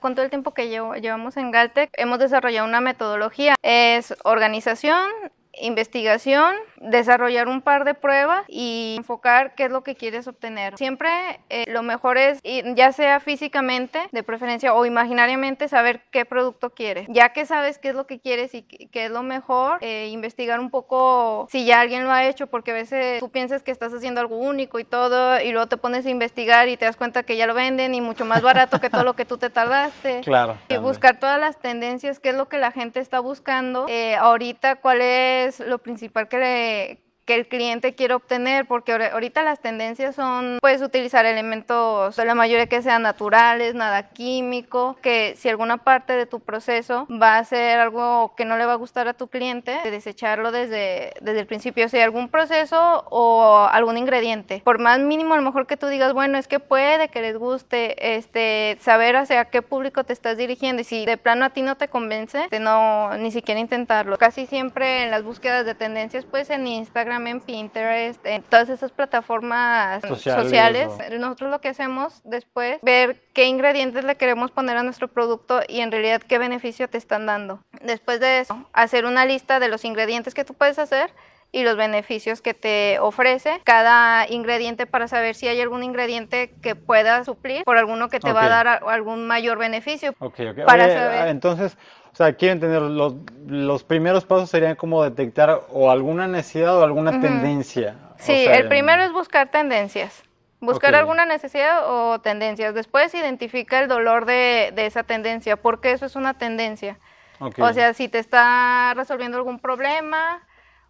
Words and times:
con 0.00 0.14
todo 0.14 0.24
el 0.24 0.30
tiempo 0.30 0.52
que 0.52 0.68
llevamos 0.68 1.36
en 1.36 1.50
Galtec, 1.50 1.90
hemos 1.94 2.18
desarrollado 2.18 2.66
una 2.66 2.80
metodología. 2.80 3.54
Es 3.62 4.14
organización, 4.24 5.08
investigación, 5.54 6.54
desarrollar 6.76 7.48
un 7.48 7.62
par 7.62 7.84
de 7.84 7.94
pruebas 7.94 8.44
y 8.48 8.94
enfocar 8.98 9.54
qué 9.54 9.64
es 9.64 9.70
lo 9.70 9.82
que 9.82 9.94
quieres 9.94 10.26
obtener. 10.28 10.76
Siempre 10.76 11.10
eh, 11.48 11.64
lo 11.68 11.82
mejor 11.82 12.18
es, 12.18 12.40
ya 12.42 12.92
sea 12.92 13.20
físicamente, 13.20 14.00
de 14.12 14.22
preferencia, 14.22 14.74
o 14.74 14.86
imaginariamente, 14.86 15.68
saber 15.68 16.02
qué 16.10 16.24
producto 16.24 16.70
quieres. 16.70 17.06
Ya 17.08 17.32
que 17.32 17.46
sabes 17.46 17.78
qué 17.78 17.90
es 17.90 17.94
lo 17.94 18.06
que 18.06 18.20
quieres 18.20 18.54
y 18.54 18.62
qué 18.62 19.06
es 19.06 19.10
lo 19.10 19.22
mejor, 19.22 19.78
eh, 19.82 20.08
investigar 20.08 20.60
un 20.60 20.70
poco 20.70 21.46
si 21.50 21.64
ya 21.64 21.80
alguien 21.80 22.04
lo 22.04 22.12
ha 22.12 22.24
hecho, 22.24 22.46
porque 22.46 22.70
a 22.70 22.74
veces 22.74 23.20
tú 23.20 23.30
piensas 23.30 23.62
que 23.62 23.70
estás 23.70 23.92
haciendo 23.92 24.20
algo 24.20 24.36
único 24.36 24.78
y 24.78 24.84
todo, 24.84 25.40
y 25.40 25.52
luego 25.52 25.66
te 25.68 25.76
pones 25.76 26.06
a 26.06 26.10
investigar 26.10 26.68
y 26.68 26.76
te 26.76 26.84
das 26.84 26.96
cuenta 26.96 27.22
que 27.22 27.36
ya 27.36 27.46
lo 27.46 27.54
venden 27.54 27.94
y 27.94 28.00
mucho 28.00 28.24
más 28.24 28.42
barato 28.42 28.80
que 28.80 28.90
todo 28.90 29.04
lo 29.04 29.14
que 29.14 29.24
tú 29.24 29.38
te 29.38 29.50
tardaste. 29.50 30.20
Claro. 30.20 30.56
Y 30.68 30.76
buscar 30.76 31.18
todas 31.18 31.38
las 31.40 31.58
tendencias, 31.58 32.20
qué 32.20 32.30
es 32.30 32.34
lo 32.34 32.48
que 32.48 32.58
la 32.58 32.70
gente 32.70 33.00
está 33.00 33.20
buscando. 33.20 33.86
Eh, 33.88 34.16
ahorita, 34.16 34.76
cuál 34.76 35.00
es 35.00 35.39
lo 35.66 35.78
principal 35.78 36.28
que 36.28 36.38
le 36.38 37.09
que 37.24 37.34
el 37.34 37.48
cliente 37.48 37.94
quiere 37.94 38.14
obtener, 38.14 38.66
porque 38.66 38.92
ahorita 38.92 39.42
las 39.42 39.60
tendencias 39.60 40.14
son, 40.14 40.58
puedes 40.60 40.82
utilizar 40.82 41.26
elementos, 41.26 42.16
la 42.18 42.34
mayoría 42.34 42.66
que 42.66 42.82
sean 42.82 43.02
naturales, 43.02 43.74
nada 43.74 44.10
químico, 44.10 44.96
que 45.02 45.34
si 45.36 45.48
alguna 45.48 45.78
parte 45.78 46.14
de 46.14 46.26
tu 46.26 46.40
proceso 46.40 47.06
va 47.10 47.38
a 47.38 47.44
ser 47.44 47.78
algo 47.78 48.34
que 48.36 48.44
no 48.44 48.56
le 48.56 48.66
va 48.66 48.72
a 48.72 48.76
gustar 48.76 49.08
a 49.08 49.14
tu 49.14 49.28
cliente, 49.28 49.78
de 49.82 49.90
desecharlo 49.90 50.52
desde, 50.52 51.12
desde 51.20 51.40
el 51.40 51.46
principio, 51.46 51.88
si 51.88 51.98
algún 51.98 52.28
proceso 52.28 53.04
o 53.10 53.68
algún 53.70 53.98
ingrediente. 53.98 54.62
Por 54.64 54.78
más 54.78 54.98
mínimo, 55.00 55.34
a 55.34 55.36
lo 55.36 55.42
mejor 55.42 55.66
que 55.66 55.76
tú 55.76 55.86
digas, 55.86 56.12
bueno, 56.12 56.38
es 56.38 56.48
que 56.48 56.60
puede 56.60 57.08
que 57.08 57.22
les 57.22 57.36
guste, 57.36 58.16
este, 58.16 58.78
saber 58.80 59.16
hacia 59.16 59.44
qué 59.46 59.62
público 59.62 60.04
te 60.04 60.12
estás 60.12 60.36
dirigiendo 60.36 60.82
y 60.82 60.84
si 60.84 61.06
de 61.06 61.16
plano 61.16 61.44
a 61.44 61.50
ti 61.50 61.62
no 61.62 61.76
te 61.76 61.88
convence, 61.88 62.48
no 62.60 63.16
ni 63.16 63.30
siquiera 63.30 63.60
intentarlo. 63.60 64.18
Casi 64.18 64.46
siempre 64.46 65.04
en 65.04 65.10
las 65.10 65.22
búsquedas 65.22 65.66
de 65.66 65.74
tendencias, 65.74 66.24
pues 66.24 66.50
en 66.50 66.66
Instagram, 66.66 67.09
en 67.10 67.40
Pinterest, 67.40 68.24
en 68.24 68.42
todas 68.42 68.68
esas 68.68 68.92
plataformas 68.92 70.02
sociales. 70.02 70.88
Nosotros 71.18 71.50
lo 71.50 71.60
que 71.60 71.68
hacemos 71.68 72.20
después, 72.24 72.78
ver 72.82 73.22
qué 73.32 73.46
ingredientes 73.46 74.04
le 74.04 74.16
queremos 74.16 74.50
poner 74.50 74.76
a 74.76 74.82
nuestro 74.82 75.08
producto 75.08 75.60
y 75.68 75.80
en 75.80 75.90
realidad 75.90 76.22
qué 76.22 76.38
beneficio 76.38 76.88
te 76.88 76.98
están 76.98 77.26
dando. 77.26 77.62
Después 77.82 78.20
de 78.20 78.40
eso, 78.40 78.68
hacer 78.72 79.04
una 79.04 79.24
lista 79.24 79.60
de 79.60 79.68
los 79.68 79.84
ingredientes 79.84 80.34
que 80.34 80.44
tú 80.44 80.54
puedes 80.54 80.78
hacer 80.78 81.10
y 81.52 81.64
los 81.64 81.76
beneficios 81.76 82.40
que 82.40 82.54
te 82.54 82.98
ofrece 83.00 83.60
cada 83.64 84.28
ingrediente 84.28 84.86
para 84.86 85.08
saber 85.08 85.34
si 85.34 85.48
hay 85.48 85.60
algún 85.60 85.82
ingrediente 85.82 86.54
que 86.62 86.76
pueda 86.76 87.24
suplir 87.24 87.64
por 87.64 87.76
alguno 87.76 88.08
que 88.08 88.20
te 88.20 88.32
va 88.32 88.44
a 88.44 88.48
dar 88.48 88.68
algún 88.86 89.26
mayor 89.26 89.58
beneficio. 89.58 90.14
Ok, 90.20 90.40
ok. 90.50 90.64
Para 90.64 90.88
saber... 90.88 91.28
Entonces, 91.28 91.76
o 92.12 92.16
sea, 92.16 92.32
quieren 92.34 92.60
tener 92.60 92.82
los, 92.82 93.14
los 93.46 93.84
primeros 93.84 94.24
pasos 94.24 94.50
serían 94.50 94.76
como 94.76 95.02
detectar 95.02 95.62
o 95.70 95.90
alguna 95.90 96.26
necesidad 96.26 96.76
o 96.76 96.84
alguna 96.84 97.20
tendencia. 97.20 97.96
Sí, 98.18 98.44
el 98.46 98.68
primero 98.68 99.02
es 99.02 99.12
buscar 99.12 99.50
tendencias. 99.50 100.22
Buscar 100.60 100.94
alguna 100.94 101.24
necesidad 101.24 101.88
o 101.88 102.20
tendencias. 102.20 102.74
Después 102.74 103.14
identifica 103.14 103.80
el 103.80 103.88
dolor 103.88 104.26
de, 104.26 104.72
de 104.74 104.84
esa 104.84 105.04
tendencia, 105.04 105.56
porque 105.56 105.92
eso 105.92 106.04
es 106.04 106.16
una 106.16 106.34
tendencia. 106.34 106.98
O 107.38 107.72
sea, 107.72 107.94
si 107.94 108.08
te 108.08 108.18
está 108.18 108.92
resolviendo 108.94 109.38
algún 109.38 109.58
problema 109.58 110.42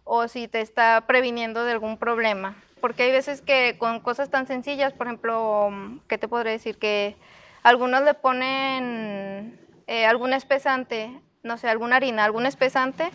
o 0.03 0.27
si 0.27 0.49
te 0.49 0.59
está 0.59 1.05
previniendo 1.07 1.63
de 1.63 1.71
algún 1.71 1.97
problema. 1.97 2.55
Porque 2.81 3.03
hay 3.03 3.11
veces 3.11 3.41
que 3.41 3.77
con 3.77 4.01
cosas 4.01 4.29
tan 4.29 4.47
sencillas, 4.47 4.91
por 4.91 5.07
ejemplo, 5.07 5.69
¿qué 6.09 6.17
te 6.17 6.27
podré 6.27 6.51
decir? 6.51 6.77
Que 6.77 7.15
algunos 7.63 8.01
le 8.01 8.13
ponen 8.15 9.60
eh, 9.91 10.05
algún 10.05 10.31
espesante, 10.31 11.11
no 11.43 11.57
sé, 11.57 11.67
alguna 11.67 11.97
harina, 11.97 12.23
algún 12.23 12.45
espesante, 12.45 13.11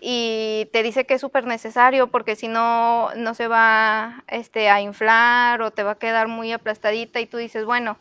y 0.00 0.68
te 0.72 0.84
dice 0.84 1.06
que 1.06 1.14
es 1.14 1.20
súper 1.20 1.44
necesario 1.44 2.06
porque 2.06 2.36
si 2.36 2.46
no, 2.46 3.10
no 3.16 3.34
se 3.34 3.48
va 3.48 4.22
este, 4.28 4.70
a 4.70 4.80
inflar 4.80 5.60
o 5.60 5.72
te 5.72 5.82
va 5.82 5.92
a 5.92 5.98
quedar 5.98 6.28
muy 6.28 6.52
aplastadita 6.52 7.18
y 7.18 7.26
tú 7.26 7.36
dices, 7.36 7.64
bueno, 7.64 7.98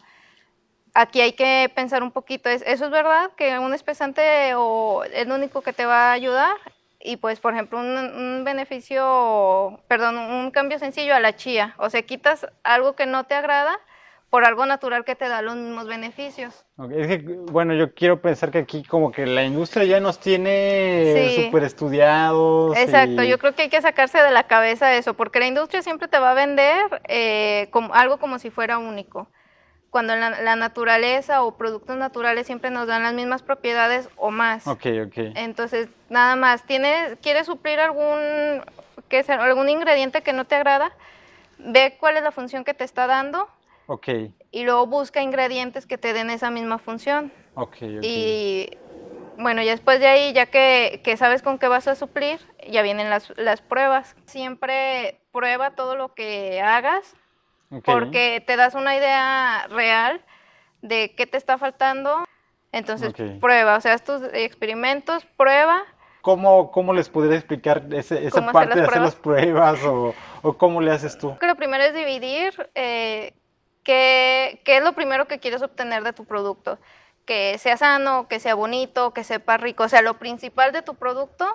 aquí 0.93 1.21
hay 1.21 1.33
que 1.33 1.71
pensar 1.73 2.03
un 2.03 2.11
poquito, 2.11 2.49
¿eso 2.49 2.85
es 2.85 2.91
verdad 2.91 3.31
que 3.35 3.57
un 3.57 3.73
espesante 3.73 4.53
o 4.53 5.03
es 5.03 5.25
lo 5.27 5.33
único 5.33 5.63
que 5.63 5.73
te 5.73 5.87
va 5.87 6.11
a 6.11 6.13
ayudar? 6.13 6.55
Y 6.99 7.17
pues, 7.17 7.39
por 7.39 7.55
ejemplo, 7.55 7.79
un, 7.79 7.97
un, 7.97 8.43
beneficio, 8.43 9.81
perdón, 9.87 10.19
un 10.19 10.51
cambio 10.51 10.77
sencillo 10.77 11.15
a 11.15 11.19
la 11.19 11.35
chía, 11.35 11.73
o 11.79 11.89
sea, 11.89 12.03
quitas 12.03 12.45
algo 12.61 12.95
que 12.95 13.07
no 13.07 13.23
te 13.23 13.33
agrada 13.33 13.79
por 14.29 14.43
algo 14.43 14.65
natural 14.65 15.05
que 15.05 15.15
te 15.15 15.27
da 15.29 15.41
los 15.41 15.55
mismos 15.55 15.87
beneficios. 15.87 16.65
bueno, 16.75 17.73
yo 17.73 17.93
quiero 17.93 18.21
pensar 18.21 18.51
que 18.51 18.59
aquí 18.59 18.83
como 18.83 19.11
que 19.11 19.25
la 19.25 19.43
industria 19.43 19.85
ya 19.85 19.99
nos 19.99 20.19
tiene 20.19 21.43
súper 21.45 21.63
estudiados. 21.63 22.75
Exacto, 22.77 23.23
yo 23.23 23.37
creo 23.37 23.55
que 23.55 23.63
hay 23.63 23.69
que 23.69 23.81
sacarse 23.81 24.21
de 24.21 24.31
la 24.31 24.43
cabeza 24.43 24.93
eso, 24.95 25.13
porque 25.13 25.39
la 25.39 25.47
industria 25.47 25.81
siempre 25.81 26.07
te 26.07 26.19
va 26.19 26.31
a 26.31 26.33
vender 26.33 27.01
eh, 27.07 27.67
como, 27.71 27.93
algo 27.93 28.17
como 28.17 28.37
si 28.39 28.49
fuera 28.49 28.77
único. 28.79 29.27
Cuando 29.89 30.15
la, 30.15 30.41
la, 30.41 30.57
naturaleza 30.57 31.43
o 31.43 31.57
productos 31.57 31.95
naturales 31.95 32.45
siempre 32.45 32.69
nos 32.69 32.87
dan 32.87 33.03
las 33.03 33.13
mismas 33.13 33.41
propiedades 33.41 34.09
o 34.17 34.31
más. 34.31 34.67
Ok, 34.67 34.85
ok. 35.05 35.17
Entonces, 35.35 35.87
nada 36.09 36.35
más, 36.35 36.63
¿tienes, 36.63 37.17
¿quieres 37.21 37.45
suplir 37.45 37.79
algún, 37.79 38.61
que 39.07 39.19
algún 39.29 39.69
ingrediente 39.69 40.21
que 40.21 40.33
no 40.33 40.43
te 40.43 40.55
agrada? 40.55 40.91
Ve 41.57 41.95
cuál 41.99 42.17
es 42.17 42.23
la 42.23 42.31
función 42.31 42.65
que 42.65 42.73
te 42.73 42.83
está 42.83 43.07
dando 43.07 43.47
Ok. 43.87 44.07
Y 44.51 44.63
luego 44.63 44.85
busca 44.85 45.21
ingredientes 45.21 45.85
que 45.85 45.97
te 45.97 46.13
den 46.13 46.29
esa 46.29 46.51
misma 46.51 46.77
función. 46.77 47.31
Ok, 47.55 47.75
ok. 47.81 48.03
Y 48.03 48.69
bueno, 49.37 49.61
ya 49.61 49.71
después 49.71 49.99
de 49.99 50.07
ahí, 50.07 50.33
ya 50.33 50.47
que, 50.47 51.01
que, 51.03 51.17
sabes 51.17 51.41
con 51.41 51.57
qué 51.57 51.67
vas 51.67 51.87
a 51.87 51.95
suplir, 51.95 52.39
ya 52.69 52.81
vienen 52.81 53.09
las, 53.09 53.33
las 53.37 53.61
pruebas. 53.61 54.15
Siempre 54.25 55.19
prueba 55.31 55.71
todo 55.71 55.95
lo 55.95 56.13
que 56.13 56.61
hagas, 56.61 57.15
porque 57.85 58.43
te 58.45 58.55
das 58.55 58.75
una 58.75 58.95
idea 58.95 59.67
real 59.69 60.21
de 60.81 61.13
qué 61.15 61.27
te 61.27 61.37
está 61.37 61.57
faltando. 61.57 62.25
Entonces, 62.71 63.13
prueba, 63.39 63.77
o 63.77 63.81
sea, 63.81 63.97
tus 63.99 64.21
experimentos, 64.33 65.25
prueba. 65.37 65.83
¿Cómo, 66.21 66.71
cómo 66.71 66.93
les 66.93 67.07
podría 67.07 67.37
explicar 67.37 67.83
esa 67.93 68.51
parte 68.51 68.75
de 68.75 68.85
hacer 68.85 69.01
las 69.01 69.15
pruebas 69.15 69.81
o, 69.83 70.13
o, 70.41 70.57
cómo 70.57 70.81
le 70.81 70.91
haces 70.91 71.17
tú? 71.17 71.37
lo 71.39 71.55
primero 71.55 71.83
es 71.85 71.93
dividir 71.93 72.69
eh, 72.75 73.33
¿Qué, 73.87 74.59
es 74.65 74.83
lo 74.83 74.91
primero 74.91 75.29
que 75.29 75.39
quieres 75.39 75.61
obtener 75.61 76.03
de 76.03 76.11
tu 76.11 76.25
producto? 76.25 76.77
Que 77.25 77.57
sea 77.57 77.77
sano, 77.77 78.27
que 78.27 78.41
sea 78.41 78.53
bonito, 78.53 79.13
que 79.13 79.23
sepa 79.23 79.55
rico. 79.55 79.85
O 79.85 79.87
sea, 79.89 80.01
lo 80.01 80.19
principal 80.19 80.73
de 80.73 80.81
tu 80.81 80.95
producto, 80.95 81.47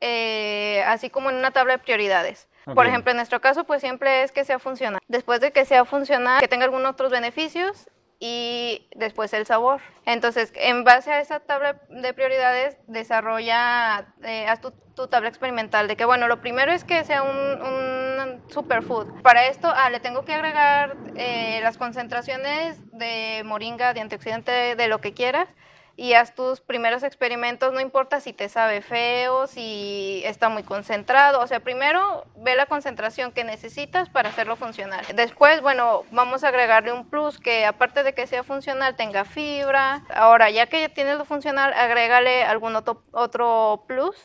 eh, 0.00 0.82
así 0.88 1.10
como 1.10 1.30
en 1.30 1.36
una 1.36 1.52
tabla 1.52 1.74
de 1.74 1.78
prioridades. 1.78 2.48
Por 2.74 2.86
ejemplo, 2.86 3.12
en 3.12 3.18
nuestro 3.18 3.40
caso, 3.40 3.62
pues 3.64 3.82
siempre 3.82 4.24
es 4.24 4.32
que 4.32 4.44
sea 4.44 4.58
funcional. 4.58 5.00
Después 5.06 5.40
de 5.40 5.52
que 5.52 5.64
sea 5.64 5.84
funcional, 5.84 6.40
que 6.40 6.48
tenga 6.48 6.64
algunos 6.64 6.90
otros 6.90 7.12
beneficios 7.12 7.88
y 8.26 8.88
después 8.96 9.34
el 9.34 9.44
sabor. 9.44 9.82
Entonces, 10.06 10.50
en 10.56 10.82
base 10.82 11.12
a 11.12 11.20
esa 11.20 11.40
tabla 11.40 11.82
de 11.90 12.14
prioridades, 12.14 12.78
desarrolla, 12.86 14.14
eh, 14.22 14.46
haz 14.46 14.62
tu, 14.62 14.72
tabla 15.08 15.28
experimental 15.28 15.88
de 15.88 15.96
que, 15.96 16.06
bueno, 16.06 16.26
lo 16.26 16.40
primero 16.40 16.72
es 16.72 16.84
que 16.84 17.04
sea 17.04 17.22
un, 17.22 18.40
superfood. 18.48 19.20
Para 19.22 19.46
esto, 19.46 19.70
ah, 19.74 19.90
le 19.90 20.00
tengo 20.00 20.24
que 20.24 20.32
agregar 20.32 20.96
eh, 21.16 21.60
las 21.62 21.76
concentraciones 21.76 22.78
de 22.92 23.42
moringa, 23.44 23.92
de 23.92 24.00
antioxidante, 24.00 24.74
de 24.74 24.88
lo 24.88 25.00
que 25.00 25.12
quieras 25.12 25.48
y 25.96 26.14
haz 26.14 26.34
tus 26.34 26.60
primeros 26.60 27.02
experimentos, 27.02 27.72
no 27.72 27.80
importa 27.80 28.20
si 28.20 28.32
te 28.32 28.48
sabe 28.48 28.82
feo, 28.82 29.46
si 29.46 30.22
está 30.24 30.48
muy 30.48 30.64
concentrado, 30.64 31.40
o 31.40 31.46
sea, 31.46 31.60
primero 31.60 32.24
ve 32.36 32.56
la 32.56 32.66
concentración 32.66 33.32
que 33.32 33.44
necesitas 33.44 34.08
para 34.08 34.30
hacerlo 34.30 34.56
funcional. 34.56 35.04
Después, 35.14 35.60
bueno, 35.60 36.04
vamos 36.10 36.42
a 36.42 36.48
agregarle 36.48 36.92
un 36.92 37.08
plus 37.08 37.38
que 37.38 37.64
aparte 37.64 38.02
de 38.02 38.12
que 38.12 38.26
sea 38.26 38.42
funcional 38.42 38.96
tenga 38.96 39.24
fibra. 39.24 40.02
Ahora, 40.14 40.50
ya 40.50 40.66
que 40.66 40.80
ya 40.80 40.88
tienes 40.88 41.16
lo 41.16 41.24
funcional, 41.24 41.72
agrégale 41.74 42.42
algún 42.42 42.74
otro, 42.74 43.02
otro 43.12 43.84
plus. 43.86 44.16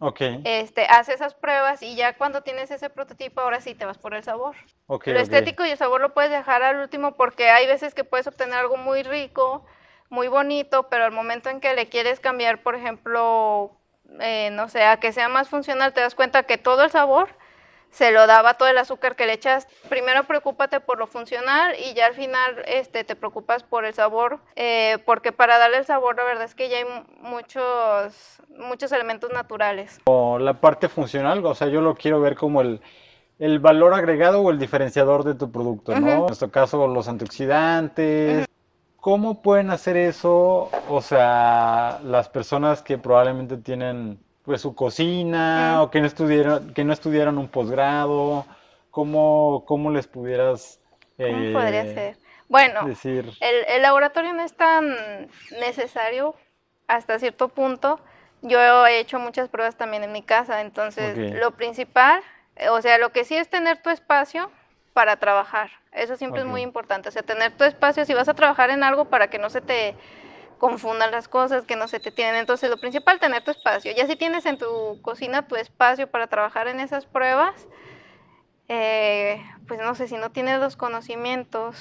Ok. 0.00 0.20
Este, 0.44 0.86
haz 0.86 1.08
esas 1.08 1.34
pruebas 1.34 1.82
y 1.82 1.94
ya 1.94 2.16
cuando 2.16 2.42
tienes 2.42 2.70
ese 2.70 2.90
prototipo, 2.90 3.40
ahora 3.40 3.60
sí 3.60 3.74
te 3.74 3.84
vas 3.84 3.98
por 3.98 4.14
el 4.14 4.24
sabor. 4.24 4.56
Okay, 4.86 5.14
lo 5.14 5.20
estético 5.20 5.64
y 5.64 5.70
el 5.70 5.78
sabor 5.78 6.00
lo 6.00 6.14
puedes 6.14 6.30
dejar 6.30 6.62
al 6.62 6.80
último 6.80 7.14
porque 7.14 7.50
hay 7.50 7.66
veces 7.66 7.94
que 7.94 8.04
puedes 8.04 8.26
obtener 8.26 8.54
algo 8.58 8.76
muy 8.76 9.02
rico, 9.02 9.64
muy 10.10 10.28
bonito, 10.28 10.88
pero 10.88 11.04
al 11.04 11.12
momento 11.12 11.50
en 11.50 11.60
que 11.60 11.74
le 11.74 11.88
quieres 11.88 12.20
cambiar, 12.20 12.62
por 12.62 12.74
ejemplo, 12.74 13.72
eh, 14.20 14.50
no 14.52 14.68
sé, 14.68 14.84
a 14.84 14.98
que 14.98 15.12
sea 15.12 15.28
más 15.28 15.48
funcional, 15.48 15.92
te 15.92 16.00
das 16.00 16.14
cuenta 16.14 16.44
que 16.44 16.58
todo 16.58 16.84
el 16.84 16.90
sabor 16.90 17.28
se 17.94 18.10
lo 18.10 18.26
daba 18.26 18.54
todo 18.54 18.68
el 18.68 18.76
azúcar 18.76 19.14
que 19.14 19.24
le 19.24 19.34
echas. 19.34 19.68
Primero 19.88 20.24
preocúpate 20.24 20.80
por 20.80 20.98
lo 20.98 21.06
funcional 21.06 21.74
y 21.78 21.94
ya 21.94 22.06
al 22.06 22.14
final 22.14 22.56
este, 22.66 23.04
te 23.04 23.14
preocupas 23.14 23.62
por 23.62 23.84
el 23.84 23.94
sabor, 23.94 24.40
eh, 24.56 24.98
porque 25.06 25.30
para 25.30 25.58
darle 25.58 25.78
el 25.78 25.84
sabor 25.84 26.16
la 26.16 26.24
verdad 26.24 26.44
es 26.44 26.56
que 26.56 26.68
ya 26.68 26.78
hay 26.78 26.86
muchos, 27.20 28.42
muchos 28.58 28.90
elementos 28.90 29.30
naturales. 29.32 30.00
O 30.06 30.40
la 30.40 30.54
parte 30.54 30.88
funcional, 30.88 31.46
o 31.46 31.54
sea, 31.54 31.68
yo 31.68 31.80
lo 31.80 31.94
quiero 31.94 32.20
ver 32.20 32.34
como 32.34 32.62
el, 32.62 32.80
el 33.38 33.60
valor 33.60 33.94
agregado 33.94 34.40
o 34.40 34.50
el 34.50 34.58
diferenciador 34.58 35.22
de 35.22 35.34
tu 35.34 35.52
producto, 35.52 35.98
¿no? 35.98 36.08
En 36.10 36.20
nuestro 36.20 36.50
caso, 36.50 36.88
los 36.88 37.06
antioxidantes. 37.06 38.46
¿Cómo 39.04 39.42
pueden 39.42 39.70
hacer 39.70 39.98
eso? 39.98 40.70
O 40.88 41.02
sea, 41.02 42.00
las 42.04 42.30
personas 42.30 42.80
que 42.80 42.96
probablemente 42.96 43.58
tienen 43.58 44.18
pues 44.46 44.62
su 44.62 44.74
cocina 44.74 45.82
o 45.82 45.90
que 45.90 46.00
no 46.00 46.06
estudiaron, 46.06 46.72
que 46.72 46.84
no 46.84 46.94
estudiaron 46.94 47.36
un 47.36 47.48
posgrado, 47.48 48.46
¿cómo, 48.90 49.64
¿cómo 49.66 49.90
les 49.90 50.06
pudieras 50.06 50.80
¿Cómo 51.18 51.52
podría 51.52 51.82
eh, 51.82 51.94
ser? 51.94 52.16
Bueno, 52.48 52.86
decir? 52.86 53.30
el, 53.40 53.64
el 53.68 53.82
laboratorio 53.82 54.32
no 54.32 54.42
es 54.42 54.56
tan 54.56 54.96
necesario 55.60 56.34
hasta 56.88 57.18
cierto 57.18 57.48
punto. 57.48 58.00
Yo 58.40 58.86
he 58.86 59.00
hecho 59.00 59.18
muchas 59.18 59.50
pruebas 59.50 59.76
también 59.76 60.02
en 60.02 60.12
mi 60.12 60.22
casa, 60.22 60.62
entonces 60.62 61.34
lo 61.34 61.50
principal, 61.50 62.22
eh, 62.56 62.70
o 62.70 62.80
sea, 62.80 62.96
lo 62.96 63.12
que 63.12 63.24
sí 63.24 63.36
es 63.36 63.50
tener 63.50 63.82
tu 63.82 63.90
espacio 63.90 64.50
para 64.94 65.16
trabajar. 65.16 65.70
Eso 65.92 66.16
siempre 66.16 66.40
es 66.40 66.46
muy 66.46 66.62
importante. 66.62 67.08
O 67.10 67.12
sea, 67.12 67.22
tener 67.22 67.52
tu 67.56 67.64
espacio, 67.64 68.06
si 68.06 68.14
vas 68.14 68.28
a 68.28 68.34
trabajar 68.34 68.70
en 68.70 68.82
algo 68.82 69.06
para 69.06 69.28
que 69.28 69.38
no 69.38 69.50
se 69.50 69.60
te 69.60 69.94
confundan 70.58 71.10
las 71.10 71.28
cosas, 71.28 71.64
que 71.66 71.76
no 71.76 71.88
se 71.88 72.00
te 72.00 72.10
tienen. 72.10 72.36
Entonces, 72.36 72.70
lo 72.70 72.78
principal, 72.78 73.18
tener 73.20 73.44
tu 73.44 73.50
espacio. 73.50 73.92
Ya 73.94 74.06
si 74.06 74.16
tienes 74.16 74.46
en 74.46 74.56
tu 74.56 74.98
cocina 75.02 75.46
tu 75.46 75.56
espacio 75.56 76.06
para 76.06 76.28
trabajar 76.28 76.68
en 76.68 76.80
esas 76.80 77.04
pruebas, 77.06 77.66
eh, 78.68 79.44
pues 79.66 79.80
no 79.80 79.94
sé, 79.94 80.08
si 80.08 80.16
no 80.16 80.30
tienes 80.30 80.58
los 80.60 80.76
conocimientos, 80.76 81.76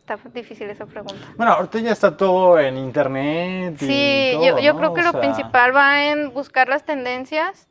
está 0.00 0.18
difícil 0.30 0.68
esa 0.68 0.86
pregunta. 0.86 1.24
Bueno, 1.36 1.52
ahorita 1.52 1.78
ya 1.78 1.92
está 1.92 2.16
todo 2.16 2.58
en 2.58 2.76
internet 2.76 3.80
y 3.80 3.86
Sí, 3.86 4.30
todo, 4.34 4.44
yo, 4.44 4.58
yo 4.58 4.72
¿no? 4.72 4.78
creo 4.80 4.94
que 4.94 5.00
O 5.00 5.04
lo 5.04 5.10
sea, 5.12 5.20
principal 5.20 5.74
va 5.74 6.04
en 6.04 6.34
buscar 6.34 6.68
las 6.68 6.84
tendencias. 6.84 7.68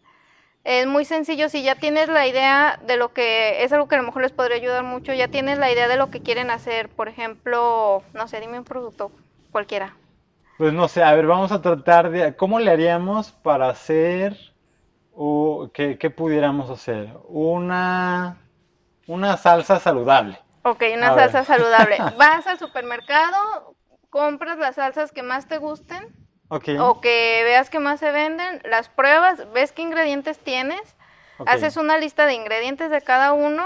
Es 0.63 0.88
muy 0.88 1.03
sencillo, 1.06 1.50
si 1.50 1.63
ya 1.63 1.75
tienes 1.75 2.07
la 2.09 2.25
idea 2.27 2.79
de 2.85 2.95
lo 2.97 3.11
que 3.13 3.63
es 3.63 3.73
algo 3.73 3.88
que 3.88 3.95
a 3.95 3.97
lo 3.97 4.06
mejor 4.06 4.21
les 4.21 4.31
podría 4.31 4.56
ayudar 4.57 4.83
mucho, 4.83 5.13
ya 5.13 5.27
tienes 5.27 5.57
la 5.57 5.71
idea 5.71 5.88
de 5.89 5.97
lo 5.97 6.09
que 6.09 6.21
quieren 6.21 6.50
hacer, 6.51 6.89
por 6.89 7.07
ejemplo, 7.09 8.03
no 8.13 8.27
sé, 8.27 8.39
dime 8.39 8.59
un 8.59 8.65
producto 8.65 9.11
cualquiera. 9.51 9.95
Pues 10.57 10.73
no 10.73 10.88
sé, 10.88 11.03
a 11.03 11.13
ver, 11.15 11.25
vamos 11.25 11.51
a 11.51 11.61
tratar 11.61 12.11
de, 12.11 12.35
¿cómo 12.35 12.59
le 12.59 12.69
haríamos 12.71 13.31
para 13.31 13.69
hacer, 13.69 14.38
o 15.13 15.71
qué, 15.73 15.97
qué 16.00 16.09
pudiéramos 16.11 16.69
hacer? 16.69 17.13
Una, 17.29 18.38
una 19.07 19.38
salsa 19.38 19.79
saludable. 19.79 20.39
Ok, 20.63 20.83
una 20.95 21.11
A 21.11 21.15
ver. 21.15 21.31
salsa 21.31 21.44
saludable. 21.44 22.03
Vas 22.17 22.47
al 22.47 22.59
supermercado, 22.59 23.75
compras 24.09 24.57
las 24.57 24.75
salsas 24.75 25.11
que 25.11 25.23
más 25.23 25.47
te 25.47 25.57
gusten 25.57 26.03
O 26.80 27.01
que 27.01 27.42
veas 27.44 27.69
que 27.69 27.80
más 27.80 28.00
se 28.00 28.12
venden, 28.12 28.62
las 28.63 28.90
pruebas, 28.90 29.51
ves 29.54 29.72
qué 29.72 29.81
ingredientes 29.81 30.40
tienes, 30.40 30.81
haces 31.46 31.78
una 31.78 31.98
lista 31.98 32.25
de 32.25 32.34
ingredientes 32.34 32.90
de 32.90 33.01
cada 33.01 33.34
uno, 33.34 33.66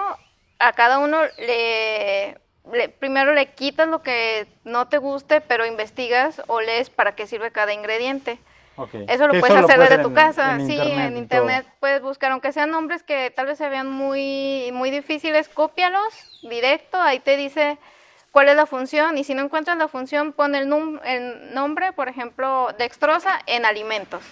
a 0.59 0.74
cada 0.74 1.00
uno 1.00 1.19
le, 1.38 2.38
le- 2.71 2.89
primero 2.89 3.33
le 3.33 3.47
quitas 3.53 3.88
lo 3.88 4.01
que 4.01 4.47
no 4.63 4.88
te 4.88 4.97
guste, 4.97 5.41
pero 5.41 5.65
investigas 5.65 6.41
o 6.47 6.62
lees 6.62 6.89
para 6.89 7.15
qué 7.15 7.27
sirve 7.27 7.51
cada 7.51 7.74
ingrediente. 7.74 8.39
ok. 8.77 8.95
Eso 9.07 9.27
lo 9.27 9.33
puedes 9.33 9.56
hacer 9.56 9.79
desde 9.79 9.97
tu 10.00 10.07
en- 10.09 10.15
casa, 10.15 10.56
en 10.56 10.62
sí, 10.62 10.74
internet 10.74 11.07
en 11.07 11.18
internet 11.18 11.65
puedes 11.79 12.01
buscar, 12.01 12.31
aunque 12.31 12.51
sean 12.53 12.71
nombres 12.71 13.03
que 13.03 13.31
tal 13.31 13.45
vez 13.47 13.57
se 13.57 13.68
vean 13.69 13.89
muy, 13.91 14.69
muy 14.74 14.91
difíciles, 14.91 15.50
cópialos 15.50 16.13
directo, 16.41 17.00
ahí 17.00 17.19
te 17.19 17.36
dice 17.36 17.77
cuál 18.33 18.50
es 18.50 18.56
la 18.56 18.65
función 18.65 19.18
y 19.18 19.24
si 19.24 19.35
no 19.35 19.44
encuentras 19.44 19.77
la 19.77 19.88
función, 19.88 20.33
pon 20.33 20.56
el, 20.56 20.63
el 21.06 21.53
nombre, 21.53 21.94
por 21.94 22.09
ejemplo, 22.09 22.69
dextrosa 22.80 23.39
en 23.45 23.63
alimentos. 23.63 24.25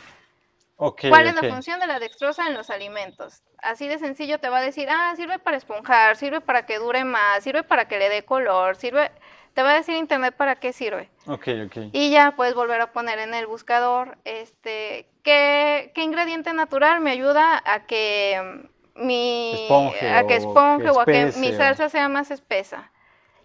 ¿Cuál 1.11 1.27
es 1.27 1.35
la 1.35 1.43
función 1.53 1.79
de 1.79 1.85
la 1.85 1.99
dextrosa 1.99 2.47
en 2.47 2.55
los 2.55 2.71
alimentos? 2.71 3.43
Así 3.61 3.87
de 3.87 3.99
sencillo 3.99 4.39
te 4.39 4.49
va 4.49 4.57
a 4.57 4.61
decir, 4.61 4.87
ah, 4.89 5.13
sirve 5.15 5.37
para 5.37 5.57
esponjar, 5.57 6.17
sirve 6.17 6.41
para 6.41 6.65
que 6.65 6.79
dure 6.79 7.03
más, 7.05 7.43
sirve 7.43 7.61
para 7.61 7.85
que 7.87 7.99
le 7.99 8.09
dé 8.09 8.25
color, 8.25 8.75
sirve, 8.75 9.11
te 9.53 9.61
va 9.61 9.69
a 9.71 9.75
decir 9.75 9.95
internet 9.95 10.33
para 10.35 10.55
qué 10.55 10.73
sirve. 10.73 11.09
Ok, 11.27 11.47
ok. 11.67 11.77
Y 11.91 12.09
ya 12.09 12.31
puedes 12.35 12.55
volver 12.55 12.81
a 12.81 12.91
poner 12.93 13.19
en 13.19 13.35
el 13.35 13.45
buscador, 13.45 14.17
este, 14.25 15.07
¿qué, 15.23 15.91
qué 15.93 16.01
ingrediente 16.01 16.53
natural 16.53 17.01
me 17.01 17.11
ayuda 17.11 17.61
a 17.65 17.85
que 17.85 18.65
mm, 18.95 19.05
mi, 19.05 19.53
Esponje 19.53 20.09
a 20.09 20.25
que 20.25 20.33
o 20.33 20.37
esponje 20.37 20.89
o 20.89 20.99
a 21.01 21.05
que 21.05 21.31
mi 21.37 21.51
o- 21.51 21.57
salsa 21.57 21.87
sea 21.89 22.09
más 22.09 22.31
espesa? 22.31 22.91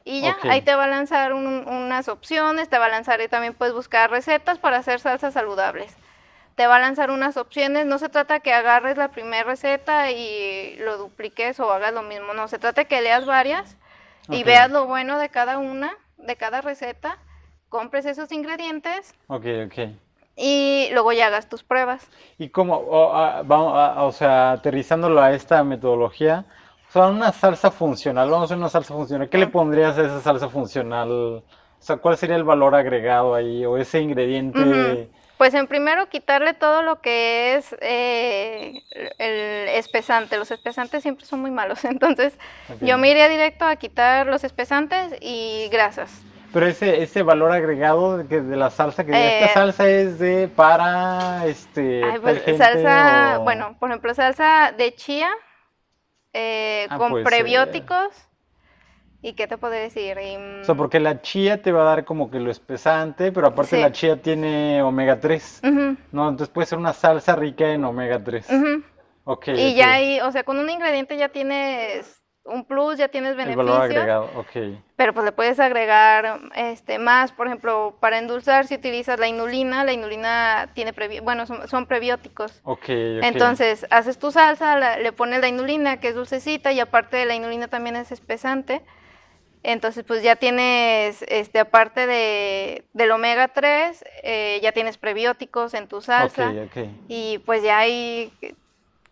Y 0.08 0.20
ya, 0.20 0.36
Ok. 0.38 0.44
ahí 0.44 0.62
te 0.62 0.72
va 0.76 0.84
a 0.84 0.88
lanzar 0.88 1.32
un- 1.34 1.66
unas 1.66 2.06
opciones, 2.08 2.68
te 2.68 2.78
va 2.78 2.86
a 2.86 2.88
lanzar 2.88 3.20
y 3.20 3.26
también 3.26 3.54
puedes 3.54 3.74
buscar 3.74 4.08
recetas 4.08 4.56
para 4.60 4.76
hacer 4.76 5.00
salsas 5.00 5.34
saludables. 5.34 5.96
Te 6.54 6.68
va 6.68 6.76
a 6.76 6.78
lanzar 6.78 7.10
unas 7.10 7.36
opciones, 7.36 7.86
no 7.86 7.98
se 7.98 8.08
trata 8.08 8.38
que 8.38 8.52
agarres 8.54 8.96
la 8.96 9.08
primera 9.08 9.42
receta 9.42 10.12
y 10.12 10.76
lo 10.78 10.96
dupliques 10.96 11.58
o 11.58 11.72
hagas 11.72 11.92
lo 11.92 12.02
mismo, 12.02 12.34
no, 12.34 12.46
se 12.46 12.60
trata 12.60 12.84
que 12.84 13.02
leas 13.02 13.26
varias 13.26 13.76
y 14.30 14.44
veas 14.44 14.70
lo 14.70 14.86
bueno 14.86 15.18
de 15.18 15.28
cada 15.28 15.58
una, 15.58 15.92
de 16.18 16.36
cada 16.36 16.60
receta, 16.60 17.18
compres 17.68 18.06
esos 18.06 18.30
ingredientes 18.30 19.12
Ok, 19.26 19.44
ok. 19.66 19.88
y 20.36 20.88
luego 20.92 21.12
ya 21.12 21.26
hagas 21.26 21.48
tus 21.48 21.64
pruebas. 21.64 22.06
Y 22.38 22.50
como, 22.50 22.76
o, 22.76 23.12
a- 23.12 23.42
vamos 23.42 23.74
a- 23.76 24.04
o 24.04 24.12
sea, 24.12 24.52
aterrizándolo 24.52 25.20
a 25.20 25.32
esta 25.32 25.64
metodología, 25.64 26.44
sea, 26.96 27.06
una 27.08 27.32
salsa 27.32 27.70
funcional, 27.70 28.30
vamos 28.30 28.42
a 28.42 28.44
hacer 28.46 28.58
una 28.58 28.68
salsa 28.68 28.94
funcional, 28.94 29.28
¿qué 29.28 29.38
le 29.38 29.46
Mm. 29.46 29.50
pondrías 29.52 29.96
a 29.98 30.02
esa 30.02 30.20
salsa 30.20 30.48
funcional? 30.48 31.10
O 31.10 31.42
sea, 31.78 31.96
¿cuál 31.98 32.16
sería 32.16 32.36
el 32.36 32.44
valor 32.44 32.74
agregado 32.74 33.34
ahí? 33.34 33.64
O 33.64 33.76
ese 33.76 34.00
ingrediente. 34.00 35.08
Pues 35.38 35.52
en 35.52 35.66
primero 35.66 36.08
quitarle 36.08 36.54
todo 36.54 36.82
lo 36.82 37.00
que 37.02 37.56
es 37.56 37.76
eh, 37.82 38.82
el 39.18 39.68
espesante. 39.68 40.38
Los 40.38 40.50
espesantes 40.50 41.02
siempre 41.02 41.26
son 41.26 41.40
muy 41.40 41.50
malos. 41.50 41.84
Entonces 41.84 42.38
yo 42.80 42.96
me 42.98 43.10
iría 43.10 43.28
directo 43.28 43.66
a 43.66 43.76
quitar 43.76 44.26
los 44.26 44.44
espesantes 44.44 45.14
y 45.20 45.68
grasas. 45.70 46.24
pero 46.52 46.66
ese, 46.66 47.02
ese 47.02 47.22
valor 47.22 47.52
agregado 47.52 48.16
de, 48.16 48.26
que 48.26 48.40
de 48.40 48.56
la 48.56 48.70
salsa, 48.70 49.04
que 49.04 49.12
Eh, 49.12 49.40
esta 49.42 49.52
salsa 49.60 49.86
es 49.88 50.18
de 50.18 50.48
para, 50.48 51.44
este, 51.44 52.02
Ay, 52.02 52.18
pues, 52.18 52.42
gente 52.42 52.56
salsa, 52.64 53.38
o- 53.40 53.44
bueno, 53.44 53.76
por 53.78 53.90
ejemplo, 53.90 54.14
salsa 54.14 54.72
de 54.76 54.94
chía 54.94 55.28
eh, 56.36 56.86
Ah, 56.90 56.98
con 56.98 57.10
pues, 57.10 57.26
eh, 57.26 57.30
prebióticos. 57.30 58.08
¿Y 59.22 59.32
qué 59.32 59.46
te 59.46 59.58
puedo 59.58 59.72
decir? 59.72 60.16
Y, 60.22 60.36
O 60.62 60.64
sea, 60.64 60.74
porque 60.74 61.00
la 61.00 61.20
chía 61.20 61.60
te 61.62 61.72
va 61.72 61.82
a 61.82 61.84
dar 61.84 62.04
como 62.04 62.30
que 62.30 62.38
lo 62.38 62.50
espesante, 62.50 63.32
pero 63.32 63.48
aparte 63.48 63.76
Sí. 63.76 63.82
la 63.82 63.90
chía 63.92 64.20
tiene 64.20 64.82
omega 64.82 65.18
3, 65.18 65.60
Ujú, 65.64 65.96
¿no? 66.12 66.28
Entonces 66.28 66.48
puede 66.48 66.66
ser 66.66 66.78
una 66.78 66.92
salsa 66.92 67.34
rica 67.34 67.72
en 67.72 67.84
omega 67.84 68.22
3. 68.22 68.46
ujú. 68.50 68.82
Ok, 69.24 69.48
Y 69.48 69.74
ya 69.74 69.94
ahí, 69.94 70.20
o 70.20 70.30
sea, 70.30 70.44
con 70.44 70.58
un 70.58 70.70
ingrediente 70.70 71.16
ya 71.16 71.28
tienes 71.30 72.22
un 72.46 72.64
plus, 72.64 72.96
ya 72.98 73.08
tienes 73.08 73.36
El 73.38 73.56
valor 73.56 73.82
agregado, 73.82 74.30
ok. 74.36 74.80
Pero 74.96 75.12
pues 75.12 75.24
le 75.26 75.32
puedes 75.32 75.60
agregar 75.60 76.40
este 76.54 76.98
más, 76.98 77.30
por 77.32 77.46
ejemplo, 77.46 77.96
para 78.00 78.18
endulzar 78.18 78.66
si 78.66 78.74
utilizas 78.76 79.18
la 79.20 79.28
inulina, 79.28 79.84
la 79.84 79.92
inulina 79.92 80.70
tiene 80.74 80.94
prebi- 80.94 81.22
bueno, 81.22 81.44
son, 81.46 81.68
son 81.68 81.86
prebióticos. 81.86 82.60
Ok, 82.64 82.78
ok. 82.84 82.88
Entonces, 83.22 83.86
haces 83.90 84.18
tu 84.18 84.30
salsa, 84.32 84.78
la- 84.78 84.98
le 84.98 85.12
pones 85.12 85.40
la 85.40 85.48
inulina 85.48 85.98
que 86.00 86.08
es 86.08 86.14
dulcecita 86.14 86.72
y 86.72 86.80
aparte 86.80 87.18
de 87.18 87.26
la 87.26 87.34
inulina 87.34 87.68
también 87.68 87.96
es 87.96 88.10
espesante. 88.10 88.82
Entonces, 89.62 90.04
pues 90.04 90.22
ya 90.22 90.36
tienes, 90.36 91.22
este, 91.28 91.58
aparte 91.58 92.06
de, 92.06 92.84
del 92.92 93.10
omega 93.10 93.48
3, 93.48 94.04
eh, 94.22 94.60
ya 94.62 94.70
tienes 94.72 94.96
prebióticos 94.96 95.74
en 95.74 95.88
tu 95.88 96.00
salsa. 96.00 96.50
Ok, 96.50 96.56
ok. 96.76 96.86
Y 97.08 97.38
pues 97.38 97.64
ya 97.64 97.78
hay, 97.78 98.32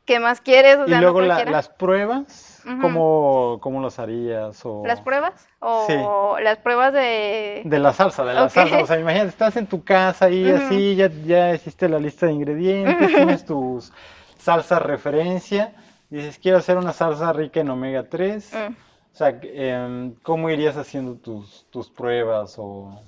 ¿qué 0.04 0.20
más 0.20 0.40
quieres? 0.40 0.76
O 0.78 0.86
Y 0.86 0.90
no 0.90 1.00
luego 1.00 1.22
la- 1.22 1.44
las 1.46 1.68
pruebas, 1.68 2.53
¿cómo, 2.80 3.58
cómo 3.60 3.82
las 3.82 3.98
harías? 3.98 4.64
O... 4.64 4.82
¿Las 4.86 5.00
pruebas? 5.00 5.48
¿O 5.60 6.38
las 6.42 6.58
pruebas 6.58 6.92
de...? 6.92 7.62
De 7.64 7.78
la 7.78 7.92
salsa, 7.92 8.24
de 8.24 8.34
la 8.34 8.48
salsa. 8.48 8.78
O 8.82 8.86
sea, 8.86 8.98
imagínate, 8.98 9.28
estás 9.28 9.56
en 9.56 9.66
tu 9.66 9.84
casa 9.84 10.30
y 10.30 10.50
así, 10.50 10.96
ya, 10.96 11.10
ya 11.24 11.54
hiciste 11.54 11.88
la 11.88 11.98
lista 11.98 12.26
de 12.26 12.32
ingredientes, 12.32 13.08
tienes 13.08 13.44
tus 13.44 13.92
salsas 14.38 14.82
referencia, 14.82 15.72
dices, 16.10 16.38
quiero 16.38 16.58
hacer 16.58 16.76
una 16.76 16.92
salsa 16.92 17.32
rica 17.32 17.60
en 17.60 17.70
omega 17.70 18.08
3. 18.08 18.52
Mm. 18.52 18.72
O 19.14 19.16
sea, 19.16 19.38
em, 19.42 20.14
¿cómo 20.22 20.50
irías 20.50 20.76
haciendo 20.76 21.14
tus, 21.14 21.66
tus 21.70 21.88
pruebas? 21.88 22.56
O... 22.58 23.00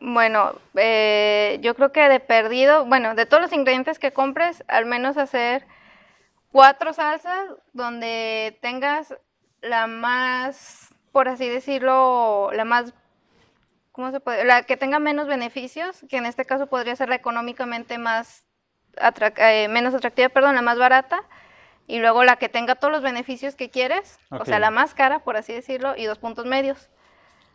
Bueno, 0.00 0.52
eh, 0.76 1.58
yo 1.60 1.74
creo 1.74 1.92
que 1.92 2.08
de 2.08 2.20
perdido, 2.20 2.86
bueno, 2.86 3.14
de 3.14 3.26
todos 3.26 3.42
los 3.42 3.52
ingredientes 3.52 3.98
que 3.98 4.12
compres, 4.12 4.64
al 4.68 4.86
menos 4.86 5.16
hacer 5.16 5.66
cuatro 6.52 6.92
salsas 6.92 7.48
donde 7.72 8.58
tengas 8.62 9.14
la 9.60 9.86
más, 9.86 10.88
por 11.12 11.28
así 11.28 11.48
decirlo, 11.48 12.50
la 12.52 12.64
más, 12.64 12.94
¿cómo 13.92 14.10
se 14.10 14.20
puede? 14.20 14.44
La 14.44 14.62
que 14.64 14.76
tenga 14.76 14.98
menos 14.98 15.26
beneficios, 15.26 16.04
que 16.08 16.16
en 16.18 16.26
este 16.26 16.44
caso 16.44 16.66
podría 16.66 16.96
ser 16.96 17.08
la 17.08 17.16
económicamente 17.16 17.98
más, 17.98 18.44
atrac- 18.96 19.38
eh, 19.38 19.68
menos 19.68 19.94
atractiva, 19.94 20.28
perdón, 20.28 20.54
la 20.54 20.62
más 20.62 20.78
barata. 20.78 21.22
Y 21.86 21.98
luego 21.98 22.22
la 22.22 22.36
que 22.36 22.48
tenga 22.48 22.76
todos 22.76 22.92
los 22.92 23.02
beneficios 23.02 23.56
que 23.56 23.68
quieres, 23.68 24.18
o 24.30 24.44
sea, 24.44 24.60
la 24.60 24.70
más 24.70 24.94
cara, 24.94 25.24
por 25.24 25.36
así 25.36 25.52
decirlo, 25.52 25.96
y 25.96 26.04
dos 26.04 26.18
puntos 26.18 26.46
medios. 26.46 26.88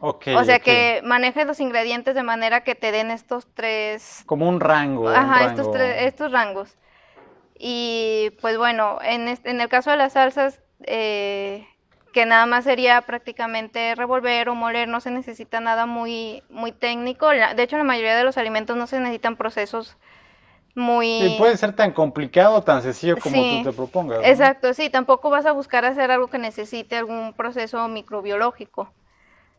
Ok, 0.01 0.27
O 0.35 0.43
sea 0.43 0.59
que 0.59 1.01
manejes 1.05 1.47
los 1.47 1.61
ingredientes 1.61 2.15
de 2.15 2.23
manera 2.23 2.65
que 2.65 2.75
te 2.75 2.91
den 2.91 3.11
estos 3.11 3.47
tres, 3.53 4.23
Como 4.25 4.49
un 4.49 4.59
rango. 4.59 5.03
un 5.03 5.15
ajá, 5.15 5.45
estos 5.45 5.71
tres, 5.71 5.95
estos 6.03 6.31
rangos. 6.33 6.75
Y 7.57 8.31
pues 8.41 8.57
bueno, 8.57 8.99
en, 9.01 9.27
este- 9.27 9.49
en 9.51 9.61
el 9.61 9.69
caso 9.69 9.91
de 9.91 9.97
las 9.97 10.13
salsas, 10.13 10.61
eh, 10.85 11.67
que 12.13 12.25
nada 12.25 12.45
más 12.45 12.63
sería 12.65 13.01
prácticamente 13.01 13.95
revolver 13.95 14.49
o 14.49 14.55
moler, 14.55 14.87
no 14.87 15.01
se 15.01 15.11
necesita 15.11 15.59
nada 15.61 15.85
muy, 15.85 16.43
muy 16.49 16.71
técnico. 16.71 17.29
de 17.29 17.63
hecho, 17.63 17.77
la 17.77 17.83
mayoría 17.83 18.15
de 18.15 18.23
los 18.23 18.37
alimentos 18.37 18.77
no 18.77 18.87
se 18.87 18.99
necesitan 18.99 19.35
procesos 19.37 19.97
muy... 20.75 21.09
Sí, 21.17 21.29
puede 21.29 21.57
ser 21.57 21.75
tan 21.75 21.93
complicado 21.93 22.55
o 22.57 22.63
tan 22.63 22.81
sencillo 22.81 23.19
como 23.19 23.47
tú 23.47 23.59
te 23.61 23.71
propongas. 23.73 24.21
Exacto, 24.23 24.73
sí, 24.73 24.89
tampoco 24.89 25.29
vas 25.29 25.45
a 25.45 25.51
buscar 25.51 25.85
hacer 25.85 26.11
algo 26.11 26.29
que 26.29 26.37
necesite 26.39 26.97
algún 26.97 27.33
proceso 27.33 27.87
microbiológico. 27.87 28.93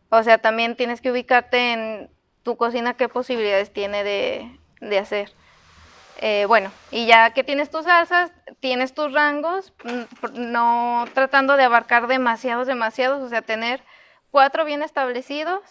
O 0.09 0.23
sea, 0.23 0.39
también 0.39 0.75
tienes 0.75 1.01
que 1.01 1.11
ubicarte 1.11 1.73
en 1.73 2.11
tu 2.43 2.57
cocina 2.57 2.95
qué 2.95 3.09
posibilidades 3.09 3.73
tiene 3.73 4.03
de, 4.03 4.59
de 4.81 4.99
hacer. 4.99 5.31
Eh, 6.19 6.45
bueno, 6.47 6.71
y 6.89 7.05
ya 7.05 7.31
que 7.31 7.43
tienes 7.43 7.69
tus 7.69 7.85
salsas, 7.85 8.31
tienes 8.59 8.93
tus 8.93 9.13
rangos, 9.13 9.73
mm, 9.83 10.51
no 10.51 11.05
tratando 11.13 11.57
de 11.57 11.63
abarcar 11.63 12.07
demasiados, 12.07 12.65
demasiados, 12.65 13.21
o 13.21 13.29
sea, 13.29 13.41
tener 13.41 13.83
cuatro 14.31 14.65
bien 14.65 14.81
establecidos. 14.81 15.61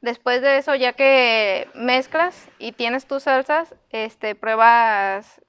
Después 0.00 0.40
de 0.40 0.56
eso, 0.56 0.74
ya 0.74 0.94
que 0.94 1.68
mezclas 1.74 2.48
y 2.58 2.72
tienes 2.72 3.06
tus 3.06 3.24
salsas, 3.24 3.74
este, 3.90 4.34
pruebas 4.34 5.42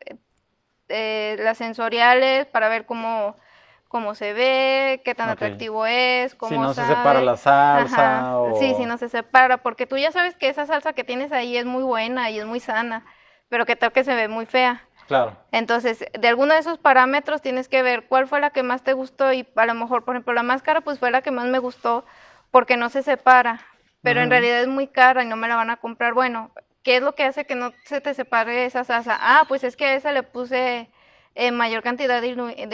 eh, 0.89 1.37
las 1.39 1.57
sensoriales 1.57 2.45
para 2.47 2.67
ver 2.67 2.85
cómo, 2.85 3.37
cómo 3.87 4.13
se 4.15 4.33
ve, 4.33 5.01
qué 5.05 5.15
tan 5.15 5.29
atractivo 5.29 5.85
es, 5.85 6.35
cómo 6.35 6.49
Si 6.49 6.57
no 6.57 6.73
se 6.73 6.85
separa 6.85 7.21
la 7.21 7.37
salsa. 7.37 8.35
Sí, 8.59 8.75
si 8.75 8.85
no 8.85 8.97
se 8.97 9.07
separa, 9.07 9.59
porque 9.59 9.87
tú 9.87 9.97
ya 9.97 10.11
sabes 10.11 10.35
que 10.35 10.49
esa 10.49 10.65
salsa 10.65 10.91
que 10.91 11.05
tienes 11.05 11.31
ahí 11.31 11.55
es 11.55 11.65
muy 11.65 11.83
buena 11.83 12.29
y 12.29 12.39
es 12.39 12.45
muy 12.45 12.59
sana 12.59 13.05
pero 13.51 13.65
que 13.65 13.75
tal 13.75 13.91
que 13.91 14.05
se 14.05 14.15
ve 14.15 14.29
muy 14.29 14.45
fea. 14.45 14.81
Claro. 15.07 15.35
Entonces, 15.51 16.05
de 16.17 16.27
alguno 16.29 16.53
de 16.53 16.61
esos 16.61 16.77
parámetros 16.77 17.41
tienes 17.41 17.67
que 17.67 17.83
ver 17.83 18.05
cuál 18.07 18.25
fue 18.25 18.39
la 18.39 18.51
que 18.51 18.63
más 18.63 18.81
te 18.81 18.93
gustó 18.93 19.33
y 19.33 19.45
a 19.57 19.65
lo 19.65 19.73
mejor, 19.73 20.05
por 20.05 20.15
ejemplo, 20.15 20.33
la 20.33 20.41
más 20.41 20.61
cara 20.61 20.79
pues 20.79 20.99
fue 20.99 21.11
la 21.11 21.21
que 21.21 21.31
más 21.31 21.47
me 21.47 21.59
gustó 21.59 22.05
porque 22.49 22.77
no 22.77 22.87
se 22.87 23.03
separa, 23.03 23.59
pero 24.01 24.21
en 24.21 24.29
realidad 24.29 24.61
es 24.61 24.69
muy 24.69 24.87
cara 24.87 25.23
y 25.23 25.27
no 25.27 25.35
me 25.35 25.49
la 25.49 25.57
van 25.57 25.69
a 25.69 25.75
comprar. 25.75 26.13
Bueno, 26.13 26.51
¿qué 26.81 26.95
es 26.95 27.03
lo 27.03 27.13
que 27.13 27.25
hace 27.25 27.45
que 27.45 27.55
no 27.55 27.73
se 27.83 27.99
te 27.99 28.13
separe 28.13 28.63
esa 28.63 28.85
salsa? 28.85 29.17
Ah, 29.19 29.43
pues 29.49 29.65
es 29.65 29.75
que 29.75 29.85
a 29.85 29.95
esa 29.95 30.13
le 30.13 30.23
puse 30.23 30.89
eh, 31.35 31.51
mayor 31.51 31.83
cantidad 31.83 32.21
de, 32.21 32.27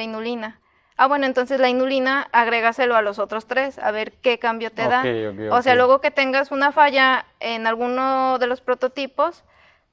inulina. 0.04 0.60
Ah, 0.96 1.08
bueno, 1.08 1.26
entonces 1.26 1.60
la 1.60 1.70
inulina 1.70 2.30
agrégaselo 2.32 2.96
a 2.96 3.02
los 3.02 3.18
otros 3.18 3.48
tres, 3.48 3.80
a 3.80 3.90
ver 3.90 4.12
qué 4.14 4.38
cambio 4.38 4.72
te 4.72 4.88
da. 4.88 5.04
o 5.50 5.62
sea, 5.64 5.74
luego 5.74 6.02
que 6.02 6.12
tengas 6.12 6.52
una 6.52 6.72
falla 6.72 7.26
en 7.40 7.66
alguno 7.66 8.38
de 8.38 8.46
los 8.46 8.62
prototipos, 8.62 9.44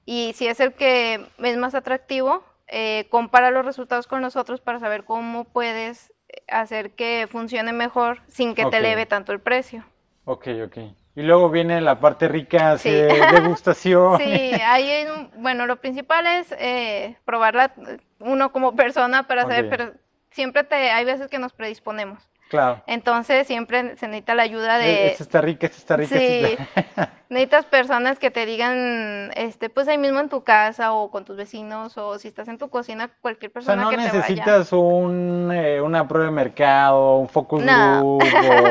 y 0.04 0.32
si 0.34 0.46
es 0.46 0.61
el 0.61 0.73
que 0.75 1.26
es 1.38 1.56
más 1.56 1.75
atractivo, 1.75 2.44
eh, 2.66 3.06
compara 3.11 3.50
los 3.50 3.64
resultados 3.64 4.06
con 4.06 4.23
los 4.23 4.37
otros 4.37 4.61
para 4.61 4.80
saber 4.80 5.04
cómo 5.04 5.44
puedes 5.44 6.12
hacer 6.49 6.92
que 6.92 7.28
funcione 7.30 7.73
mejor 7.73 8.20
sin 8.28 8.54
que 8.54 8.66
te 8.66 8.78
eleve 8.78 9.06
tanto 9.06 9.32
el 9.32 9.40
precio. 9.40 9.84
Ok, 10.25 10.49
ok. 10.64 10.78
Y 11.16 11.23
luego 11.23 11.49
viene 11.49 11.80
la 11.80 12.00
parte 12.00 12.26
rica 12.26 12.76
de 12.76 13.06
degustación. 13.32 14.18
Sí, 14.18 14.52
ahí 14.66 15.06
bueno, 15.37 15.66
lo 15.66 15.76
principal 15.76 16.26
es 16.26 16.52
eh, 16.58 17.16
probarla 17.25 17.73
uno 18.18 18.50
como 18.50 18.75
persona 18.75 19.25
para 19.25 19.42
saber, 19.42 19.68
pero 19.68 19.92
siempre 20.30 20.64
te, 20.64 20.90
hay 20.90 21.04
veces 21.04 21.28
que 21.28 21.38
nos 21.38 21.52
predisponemos. 21.52 22.28
Claro. 22.54 22.82
Entonces 22.87 23.46
siempre 23.46 23.96
se 23.96 24.06
necesita 24.06 24.34
la 24.34 24.44
ayuda 24.44 24.78
de... 24.78 25.08
Esta 25.08 25.23
está 25.25 25.40
rica, 25.40 25.66
esta 25.66 25.78
está 25.78 25.96
rica. 25.96 26.16
Sí, 26.16 26.56
necesitas 27.28 27.64
personas 27.66 28.18
que 28.18 28.30
te 28.30 28.46
digan, 28.46 29.32
este, 29.34 29.68
pues 29.70 29.88
ahí 29.88 29.99
mismo 29.99 30.20
en 30.20 30.28
tu 30.28 30.44
casa 30.44 30.92
o 30.92 31.11
con 31.11 31.25
tus 31.25 31.37
vecinos 31.37 31.99
o 31.99 32.18
si 32.18 32.28
estás 32.28 32.49
en 32.49 32.58
tu 32.58 32.70
cocina, 32.70 33.11
cualquier 33.20 33.52
persona 33.52 33.90
que 33.90 33.90
te 33.90 33.96
vaya. 33.96 34.12
no 34.12 34.18
necesitas 34.18 34.73
un, 34.73 35.50
eh, 35.52 35.80
una 35.80 36.06
prueba 36.06 36.26
de 36.26 36.32
mercado, 36.32 37.16
un 37.16 37.28
focus 37.28 37.64
group 37.64 38.23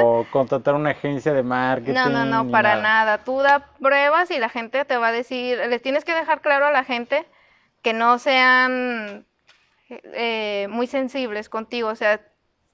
o 0.01 0.25
contratar 0.31 0.75
una 0.75 0.91
agencia 0.91 1.33
de 1.33 1.43
marketing. 1.43 1.93
No, 1.93 2.09
no, 2.09 2.25
no, 2.25 2.49
para 2.49 2.81
nada. 2.81 3.19
Tú 3.19 3.39
da 3.39 3.67
pruebas 3.81 4.31
y 4.31 4.39
la 4.39 4.49
gente 4.49 4.85
te 4.85 4.97
va 4.97 5.07
a 5.07 5.11
decir, 5.11 5.57
les 5.67 5.81
tienes 5.81 6.05
que 6.05 6.13
dejar 6.13 6.41
claro 6.41 6.65
a 6.65 6.71
la 6.71 6.83
gente 6.83 7.25
que 7.81 7.93
no 7.93 8.17
sean 8.17 9.25
eh, 9.89 10.67
muy 10.69 10.87
sensibles 10.87 11.49
contigo, 11.49 11.89
o 11.89 11.95
sea, 11.95 12.21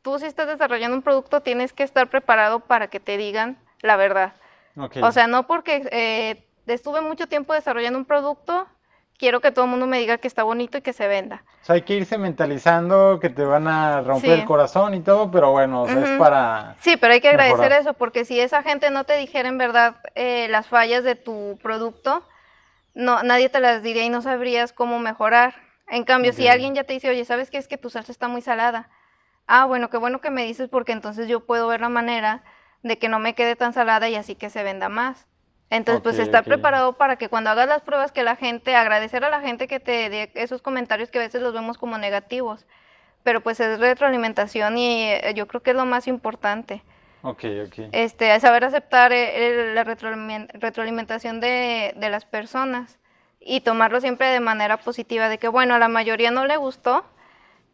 tú 0.10 0.18
si 0.18 0.26
estás 0.26 0.48
desarrollando 0.48 0.98
un 0.98 1.04
producto 1.04 1.42
tienes 1.42 1.72
que 1.72 1.84
estar 1.84 2.10
preparado 2.10 2.62
para 2.62 2.88
que 2.88 3.00
te 3.00 3.18
digan 3.18 3.58
la 3.82 3.96
verdad. 3.96 4.34
O 5.02 5.12
sea, 5.12 5.28
no 5.28 5.46
porque 5.46 5.88
eh, 5.92 6.44
estuve 6.66 7.02
mucho 7.02 7.28
tiempo 7.28 7.54
desarrollando 7.54 8.00
un 8.00 8.06
producto, 8.06 8.68
quiero 9.18 9.40
que 9.40 9.52
todo 9.52 9.66
el 9.66 9.72
mundo 9.72 9.86
me 9.86 10.00
diga 10.00 10.18
que 10.18 10.28
está 10.28 10.44
bonito 10.44 10.80
y 10.80 10.82
que 10.82 10.94
se 10.94 11.08
venda. 11.08 11.44
O 11.62 11.66
sea, 11.66 11.76
hay 11.76 11.84
que 11.84 11.94
irse 11.94 12.18
mentalizando 12.18 13.20
que 13.20 13.30
te 13.30 13.44
van 13.44 13.68
a 13.68 14.02
romper 14.02 14.40
el 14.40 14.46
corazón 14.46 14.96
y 14.96 15.02
todo, 15.02 15.30
pero 15.30 15.52
bueno, 15.52 15.86
es 15.88 16.18
para... 16.18 16.76
Sí, 16.80 16.98
pero 16.98 17.14
hay 17.14 17.22
que 17.22 17.30
agradecer 17.30 17.72
eso, 17.74 17.94
porque 17.94 18.26
si 18.26 18.40
esa 18.40 18.64
gente 18.64 18.90
no 18.90 19.04
te 19.04 19.16
dijera 19.16 19.48
en 19.48 19.60
verdad 19.60 19.98
eh, 20.16 20.48
las 20.50 20.68
fallas 20.68 21.04
de 21.04 21.16
tu 21.16 21.60
producto, 21.62 22.24
no, 22.96 23.22
nadie 23.22 23.50
te 23.50 23.60
las 23.60 23.84
diría 23.84 24.04
y 24.06 24.10
no 24.10 24.24
sabrías 24.24 24.74
cómo 24.74 24.98
mejorar. 24.98 25.54
En 25.88 26.04
cambio, 26.04 26.34
si 26.34 26.48
alguien 26.48 26.74
ya 26.74 26.84
te 26.84 26.94
dice, 26.94 27.10
oye, 27.10 27.26
¿sabes 27.26 27.52
qué? 27.52 27.58
Es 27.58 27.68
que 27.68 27.78
tu 27.78 27.90
salsa 27.90 28.12
está 28.12 28.28
muy 28.28 28.42
salada 28.42 28.90
ah, 29.50 29.66
bueno, 29.66 29.90
qué 29.90 29.98
bueno 29.98 30.22
que 30.22 30.30
me 30.30 30.46
dices 30.46 30.70
porque 30.70 30.94
entonces 30.94 31.28
yo 31.28 31.42
puedo 31.42 31.68
ver 31.68 31.82
la 31.82 31.90
manera 31.90 32.44
de 32.84 32.98
que 32.98 33.10
no 33.10 33.20
me 33.20 33.34
quede 33.34 33.56
tan 33.56 33.74
salada 33.74 34.08
y 34.08 34.16
así 34.16 34.36
que 34.36 34.50
se 34.50 34.64
venda 34.64 34.88
más. 34.88 35.28
Entonces, 35.72 36.02
pues 36.02 36.20
estar 36.20 36.44
preparado 36.46 36.94
para 36.94 37.18
que 37.18 37.30
cuando 37.30 37.50
hagas 37.50 37.68
las 37.68 37.82
pruebas 37.82 38.12
que 38.12 38.24
la 38.24 38.36
gente, 38.36 38.76
agradecer 38.76 39.24
a 39.24 39.30
la 39.30 39.42
gente 39.42 39.68
que 39.68 39.80
te 39.80 40.10
dé 40.10 40.32
esos 40.36 40.62
comentarios 40.62 41.12
que 41.12 41.20
a 41.20 41.22
veces 41.22 41.42
los 41.42 41.54
vemos 41.54 41.78
como 41.78 41.98
negativos, 41.98 42.66
pero 43.24 43.42
pues 43.42 43.60
es 43.60 43.80
retroalimentación 43.80 44.78
y 44.78 45.04
eh, 45.04 45.34
yo 45.36 45.48
creo 45.48 45.62
que 45.62 45.72
es 45.72 45.76
lo 45.76 45.86
más 45.86 46.08
importante. 46.08 46.82
Ok, 47.22 47.44
ok. 47.68 47.90
Este, 47.92 48.40
saber 48.40 48.64
aceptar 48.64 49.12
eh, 49.14 49.74
la 49.74 49.84
retroalimentación 49.84 51.40
de, 51.40 51.94
de 51.98 52.10
las 52.10 52.26
personas 52.26 52.98
y 53.40 53.62
tomarlo 53.62 54.00
siempre 54.00 54.28
de 54.28 54.40
manera 54.40 54.78
positiva, 54.78 55.30
de 55.30 55.38
que 55.38 55.50
bueno, 55.50 55.76
a 55.76 55.80
la 55.80 55.88
mayoría 55.88 56.32
no 56.32 56.46
le 56.46 56.58
gustó, 56.58 57.04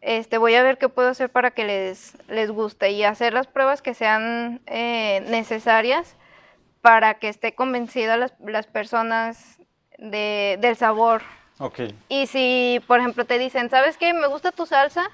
este, 0.06 0.38
voy 0.38 0.54
a 0.54 0.62
ver 0.62 0.78
qué 0.78 0.88
puedo 0.88 1.08
hacer 1.08 1.30
para 1.30 1.50
que 1.50 1.64
les, 1.64 2.16
les 2.28 2.52
guste 2.52 2.92
y 2.92 3.02
hacer 3.02 3.34
las 3.34 3.48
pruebas 3.48 3.82
que 3.82 3.92
sean 3.92 4.60
eh, 4.66 5.20
necesarias 5.26 6.14
para 6.80 7.14
que 7.14 7.28
esté 7.28 7.56
convencida 7.56 8.16
las, 8.16 8.32
las 8.38 8.68
personas 8.68 9.58
de, 9.98 10.58
del 10.60 10.76
sabor. 10.76 11.22
Okay. 11.58 11.98
Y 12.08 12.28
si, 12.28 12.80
por 12.86 13.00
ejemplo, 13.00 13.24
te 13.24 13.40
dicen, 13.40 13.68
¿sabes 13.68 13.96
qué? 13.96 14.14
Me 14.14 14.28
gusta 14.28 14.52
tu 14.52 14.64
salsa, 14.64 15.10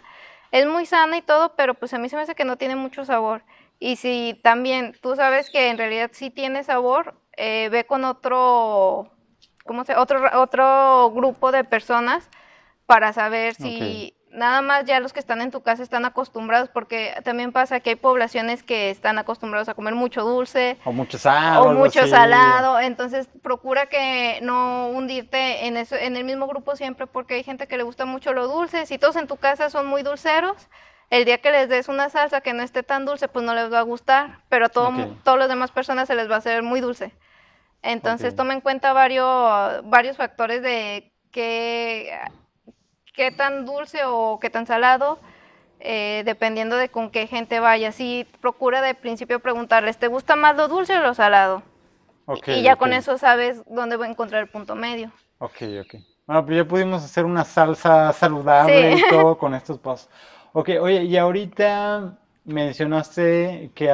es 0.50 0.66
muy 0.66 0.84
sana 0.84 1.16
y 1.16 1.22
todo, 1.22 1.54
pero 1.56 1.72
pues 1.72 1.94
a 1.94 1.98
mí 1.98 2.10
se 2.10 2.16
me 2.16 2.22
hace 2.22 2.34
que 2.34 2.44
no 2.44 2.58
tiene 2.58 2.76
mucho 2.76 3.06
sabor. 3.06 3.44
Y 3.78 3.96
si 3.96 4.38
también 4.42 4.94
tú 5.00 5.16
sabes 5.16 5.48
que 5.48 5.70
en 5.70 5.78
realidad 5.78 6.10
sí 6.12 6.28
tiene 6.28 6.64
sabor, 6.64 7.14
eh, 7.38 7.70
ve 7.72 7.86
con 7.86 8.04
otro, 8.04 9.10
¿cómo 9.64 9.84
se? 9.84 9.96
Otro, 9.96 10.38
otro 10.38 11.10
grupo 11.12 11.50
de 11.50 11.64
personas 11.64 12.28
para 12.84 13.14
saber 13.14 13.54
si 13.54 14.14
nada 14.32 14.62
más 14.62 14.84
ya 14.84 14.98
los 14.98 15.12
que 15.12 15.20
están 15.20 15.40
en 15.40 15.50
tu 15.50 15.62
casa 15.62 15.82
están 15.82 16.04
acostumbrados, 16.04 16.68
porque 16.70 17.14
también 17.24 17.52
pasa 17.52 17.80
que 17.80 17.90
hay 17.90 17.96
poblaciones 17.96 18.62
que 18.62 18.90
están 18.90 19.18
acostumbrados 19.18 19.68
a 19.68 19.74
comer 19.74 19.94
mucho 19.94 20.24
dulce. 20.24 20.78
O 20.84 20.92
mucho 20.92 21.18
salado. 21.18 21.64
O 21.64 21.72
mucho 21.74 22.06
salado. 22.06 22.80
Entonces, 22.80 23.28
procura 23.42 23.86
que 23.86 24.40
no 24.42 24.88
hundirte 24.88 25.66
en, 25.66 25.76
eso, 25.76 25.96
en 25.96 26.16
el 26.16 26.24
mismo 26.24 26.46
grupo 26.46 26.74
siempre, 26.76 27.06
porque 27.06 27.34
hay 27.34 27.44
gente 27.44 27.66
que 27.66 27.76
le 27.76 27.82
gusta 27.82 28.04
mucho 28.04 28.32
lo 28.32 28.48
dulce. 28.48 28.86
Si 28.86 28.98
todos 28.98 29.16
en 29.16 29.26
tu 29.26 29.36
casa 29.36 29.70
son 29.70 29.86
muy 29.86 30.02
dulceros, 30.02 30.68
el 31.10 31.24
día 31.26 31.38
que 31.38 31.52
les 31.52 31.68
des 31.68 31.88
una 31.88 32.08
salsa 32.08 32.40
que 32.40 32.54
no 32.54 32.62
esté 32.62 32.82
tan 32.82 33.04
dulce, 33.04 33.28
pues 33.28 33.44
no 33.44 33.54
les 33.54 33.70
va 33.70 33.80
a 33.80 33.82
gustar, 33.82 34.40
pero 34.48 34.70
todo, 34.70 34.92
todas 35.24 35.38
las 35.38 35.48
demás 35.48 35.70
personas 35.70 36.08
se 36.08 36.14
les 36.14 36.30
va 36.30 36.36
a 36.36 36.38
hacer 36.38 36.62
muy 36.62 36.80
dulce. 36.80 37.12
Entonces, 37.82 38.34
toma 38.34 38.54
en 38.54 38.60
cuenta 38.60 38.92
varios, 38.92 39.82
varios 39.84 40.16
factores 40.16 40.62
de 40.62 41.12
que 41.32 42.16
qué 43.12 43.30
tan 43.30 43.64
dulce 43.64 44.00
o 44.04 44.38
qué 44.40 44.50
tan 44.50 44.66
salado, 44.66 45.18
eh, 45.80 46.22
dependiendo 46.24 46.76
de 46.76 46.88
con 46.88 47.10
qué 47.10 47.26
gente 47.26 47.60
vaya. 47.60 47.92
Si 47.92 48.26
procura 48.40 48.82
de 48.82 48.94
principio 48.94 49.40
preguntarles, 49.40 49.98
¿te 49.98 50.06
gusta 50.06 50.36
más 50.36 50.56
lo 50.56 50.68
dulce 50.68 50.96
o 50.96 51.02
lo 51.02 51.14
salado? 51.14 51.62
y 52.46 52.62
ya 52.62 52.76
con 52.76 52.92
eso 52.92 53.18
sabes 53.18 53.62
dónde 53.66 53.96
voy 53.96 54.06
a 54.06 54.10
encontrar 54.10 54.42
el 54.42 54.48
punto 54.48 54.74
medio. 54.74 55.10
Ok, 55.38 55.62
ok. 55.80 55.94
Bueno, 56.26 56.46
pues 56.46 56.56
ya 56.56 56.64
pudimos 56.64 57.04
hacer 57.04 57.24
una 57.24 57.44
salsa 57.44 58.12
saludable 58.12 58.94
y 58.94 59.02
todo 59.10 59.36
con 59.36 59.54
estos 59.54 59.78
pasos. 59.78 60.08
Ok, 60.52 60.70
oye, 60.80 61.02
y 61.02 61.16
ahorita 61.16 62.18
mencionaste 62.44 63.72
que 63.74 63.90